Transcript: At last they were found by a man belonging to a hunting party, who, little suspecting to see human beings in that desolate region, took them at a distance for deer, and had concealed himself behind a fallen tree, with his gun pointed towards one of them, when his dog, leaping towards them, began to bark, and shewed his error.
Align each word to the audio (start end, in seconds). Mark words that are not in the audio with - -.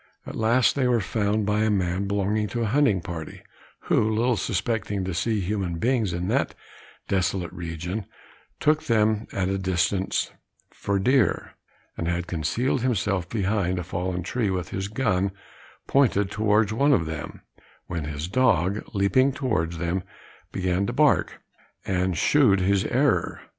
At 0.25 0.33
last 0.35 0.73
they 0.75 0.87
were 0.87 0.99
found 0.99 1.45
by 1.45 1.59
a 1.59 1.69
man 1.69 2.07
belonging 2.07 2.47
to 2.47 2.63
a 2.63 2.73
hunting 2.73 3.01
party, 3.01 3.43
who, 3.81 4.09
little 4.09 4.35
suspecting 4.35 5.05
to 5.05 5.13
see 5.13 5.41
human 5.41 5.75
beings 5.77 6.11
in 6.11 6.27
that 6.29 6.55
desolate 7.07 7.53
region, 7.53 8.07
took 8.59 8.85
them 8.85 9.27
at 9.31 9.47
a 9.47 9.59
distance 9.59 10.31
for 10.73 10.97
deer, 10.97 11.51
and 11.97 12.07
had 12.07 12.25
concealed 12.25 12.81
himself 12.81 13.29
behind 13.29 13.77
a 13.77 13.83
fallen 13.83 14.23
tree, 14.23 14.49
with 14.49 14.69
his 14.69 14.87
gun 14.87 15.29
pointed 15.85 16.31
towards 16.31 16.73
one 16.73 16.93
of 16.93 17.05
them, 17.05 17.41
when 17.85 18.05
his 18.05 18.27
dog, 18.27 18.83
leaping 18.95 19.31
towards 19.31 19.77
them, 19.77 20.01
began 20.51 20.87
to 20.87 20.93
bark, 20.93 21.43
and 21.85 22.17
shewed 22.17 22.59
his 22.59 22.85
error. 22.85 23.41